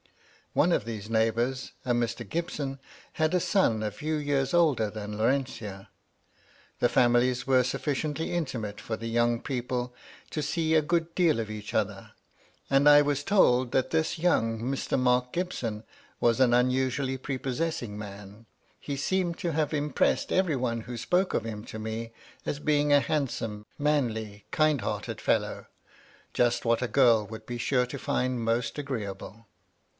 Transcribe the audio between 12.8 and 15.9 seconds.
I was told that this young Mr. Mark Gibson